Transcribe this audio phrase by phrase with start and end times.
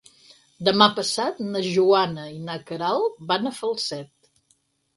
[0.69, 4.13] Demà passat na Joana i na Queralt van a Falset.